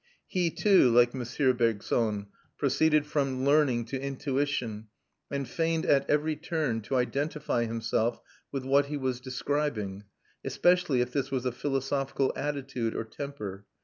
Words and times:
He 0.25 0.49
too, 0.49 0.89
like 0.89 1.13
M. 1.13 1.23
Bergson, 1.55 2.25
proceeded 2.57 3.05
from 3.05 3.45
learning 3.45 3.85
to 3.85 4.01
intuition, 4.01 4.87
and 5.29 5.47
feigned 5.47 5.85
at 5.85 6.09
every 6.09 6.35
turn 6.35 6.81
to 6.81 6.95
identify 6.95 7.65
himself 7.65 8.19
with 8.51 8.65
what 8.65 8.87
he 8.87 8.97
was 8.97 9.19
describing, 9.21 10.05
especially 10.43 11.01
if 11.01 11.13
this 11.13 11.29
was 11.29 11.45
a 11.45 11.51
philosophical 11.51 12.33
attitude 12.35 12.95
or 12.95 13.03
temper. 13.03 13.67